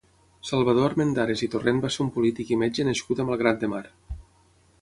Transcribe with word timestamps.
Salvador 0.51 0.85
Armendares 0.89 1.43
i 1.47 1.51
Torrent 1.57 1.83
va 1.85 1.93
ser 1.97 2.01
un 2.05 2.11
polític 2.17 2.55
i 2.57 2.57
metge 2.65 2.89
nascut 2.91 3.25
a 3.25 3.27
Malgrat 3.29 3.63
de 3.67 3.71
Mar. 3.75 3.87